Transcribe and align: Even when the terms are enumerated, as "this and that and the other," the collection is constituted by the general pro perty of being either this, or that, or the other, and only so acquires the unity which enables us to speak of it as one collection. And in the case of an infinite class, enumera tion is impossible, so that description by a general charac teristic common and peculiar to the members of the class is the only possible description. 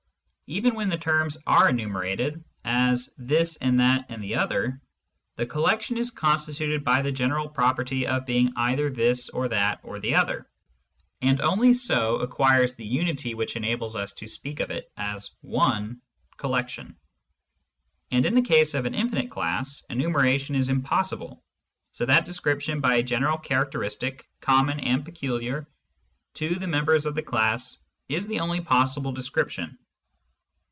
Even 0.51 0.75
when 0.75 0.89
the 0.89 0.97
terms 0.97 1.37
are 1.47 1.69
enumerated, 1.69 2.43
as 2.65 3.09
"this 3.17 3.55
and 3.61 3.79
that 3.79 4.05
and 4.09 4.21
the 4.21 4.35
other," 4.35 4.81
the 5.37 5.45
collection 5.45 5.97
is 5.97 6.11
constituted 6.11 6.83
by 6.83 7.01
the 7.01 7.11
general 7.13 7.47
pro 7.47 7.73
perty 7.73 8.05
of 8.05 8.25
being 8.25 8.51
either 8.57 8.89
this, 8.89 9.29
or 9.29 9.47
that, 9.47 9.79
or 9.83 9.97
the 10.01 10.13
other, 10.15 10.45
and 11.21 11.39
only 11.39 11.73
so 11.73 12.17
acquires 12.17 12.75
the 12.75 12.85
unity 12.85 13.33
which 13.33 13.55
enables 13.55 13.95
us 13.95 14.11
to 14.11 14.27
speak 14.27 14.59
of 14.59 14.71
it 14.71 14.91
as 14.97 15.31
one 15.39 16.01
collection. 16.35 16.97
And 18.11 18.25
in 18.25 18.33
the 18.33 18.41
case 18.41 18.73
of 18.73 18.83
an 18.83 18.93
infinite 18.93 19.29
class, 19.31 19.85
enumera 19.89 20.37
tion 20.37 20.55
is 20.55 20.67
impossible, 20.67 21.41
so 21.93 22.05
that 22.07 22.25
description 22.25 22.81
by 22.81 22.95
a 22.95 23.03
general 23.03 23.37
charac 23.37 23.71
teristic 23.71 24.23
common 24.41 24.81
and 24.81 25.05
peculiar 25.05 25.65
to 26.33 26.55
the 26.55 26.67
members 26.67 27.05
of 27.05 27.15
the 27.15 27.23
class 27.23 27.77
is 28.09 28.27
the 28.27 28.41
only 28.41 28.59
possible 28.59 29.13
description. 29.13 29.77